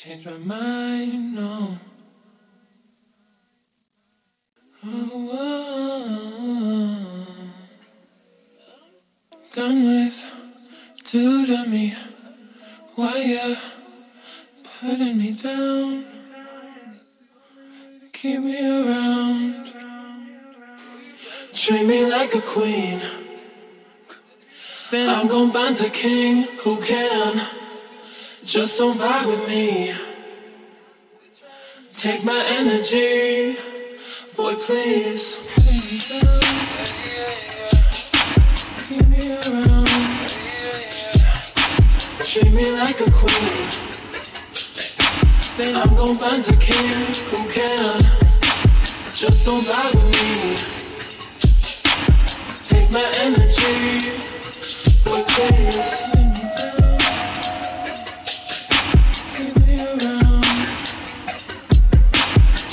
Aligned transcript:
Change 0.00 0.26
my 0.26 0.38
mind, 0.38 1.34
no. 1.34 1.76
Oh, 4.84 5.10
oh, 5.12 6.06
oh. 6.40 7.54
Done 9.52 9.82
with, 9.82 10.24
do 11.10 11.46
to 11.46 11.66
me. 11.66 11.96
Why 12.94 13.16
you 13.16 13.56
putting 14.62 15.18
me 15.18 15.32
down? 15.32 16.04
Keep 18.12 18.40
me 18.42 18.56
around. 18.70 19.74
Treat 21.52 21.86
me 21.86 22.06
like 22.08 22.36
a 22.36 22.40
queen. 22.40 23.00
I'm 24.92 25.26
gonna 25.26 25.52
find 25.52 25.80
a 25.80 25.90
king 25.90 26.46
who 26.62 26.80
can 26.80 27.67
just 28.48 28.78
don't 28.78 28.96
vibe 28.98 29.26
with 29.26 29.46
me. 29.46 29.92
Take 31.92 32.24
my 32.24 32.42
energy, 32.48 33.56
boy, 34.34 34.54
please. 34.54 35.36
Keep 38.86 39.06
me 39.08 39.36
around. 39.36 39.86
Treat 42.20 42.52
me 42.54 42.70
like 42.72 42.98
a 43.02 43.10
queen. 43.10 43.68
Then 45.58 45.76
I'm 45.76 45.94
gonna 45.94 46.18
find 46.18 46.48
a 46.48 46.56
king 46.56 47.04
who 47.28 47.46
can 47.50 48.00
just 49.14 49.44
don't 49.44 49.62
vibe 49.62 49.94
with 49.94 50.10
me. 50.16 50.56
Take 52.64 52.90
my 52.94 53.12
energy, 53.18 53.47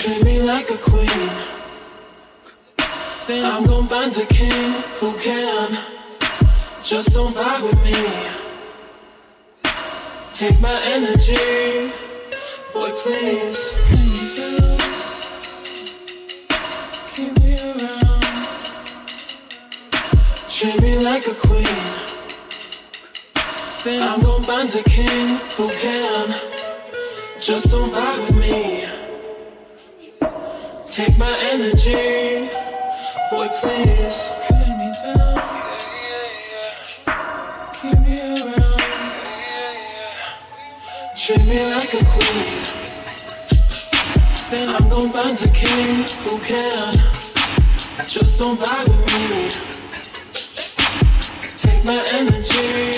Treat 0.00 0.24
me 0.24 0.40
like 0.40 0.70
a 0.70 0.78
queen. 0.78 1.34
Then 3.26 3.44
I'm 3.44 3.64
gonna 3.64 3.86
find 3.86 4.16
a 4.16 4.24
king 4.24 4.72
who 4.98 5.12
can 5.18 5.78
just 6.82 7.12
don't 7.12 7.34
vibe 7.34 7.64
with 7.64 7.78
me. 7.84 8.00
Take 10.32 10.58
my 10.58 10.80
energy, 10.86 11.92
boy, 12.72 12.90
please. 13.02 13.74
Keep 17.12 17.38
me 17.40 17.60
around. 17.60 18.48
Treat 20.48 20.80
me 20.80 20.98
like 21.04 21.26
a 21.26 21.34
queen. 21.34 21.92
Then 23.84 24.02
I'm 24.02 24.22
gonna 24.22 24.46
find 24.46 24.74
a 24.74 24.82
king 24.82 25.36
who 25.56 25.68
can 25.76 26.34
just 27.38 27.70
don't 27.70 27.90
vibe 27.92 28.20
with 28.20 28.36
me. 28.36 28.79
Take 30.90 31.16
my 31.18 31.38
energy, 31.52 32.50
boy, 33.30 33.46
please. 33.60 34.28
Putting 34.48 34.76
me 34.76 34.92
down. 35.00 35.38
Keep 37.80 37.98
me 38.00 38.18
around. 38.42 38.82
Treat 41.14 41.46
me 41.46 41.58
like 41.74 41.94
a 41.94 42.02
queen. 42.10 42.58
Then 44.50 44.66
I'm 44.68 44.88
gonna 44.88 45.12
find 45.12 45.40
a 45.40 45.48
king 45.54 46.04
who 46.24 46.38
can 46.40 46.94
just 48.08 48.40
don't 48.40 48.58
vibe 48.58 48.88
with 48.88 49.06
me. 49.30 49.42
Take 51.56 51.84
my 51.84 52.04
energy, 52.14 52.89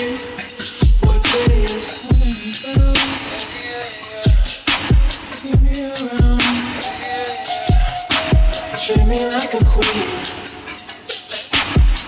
Treat 9.03 9.19
me 9.19 9.25
like 9.25 9.53
a 9.53 9.65
queen. 9.65 10.17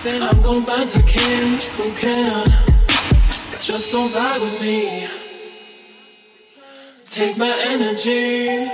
Then 0.02 0.22
I'm 0.22 0.40
gonna 0.40 0.64
find 0.64 0.88
a 0.94 1.02
king 1.06 1.58
who 1.76 1.92
can 1.94 2.46
just 3.60 3.92
don't 3.92 4.10
vibe 4.10 4.40
with 4.40 4.60
me. 4.62 5.06
Take 7.04 7.36
my 7.36 7.54
energy, 7.66 8.66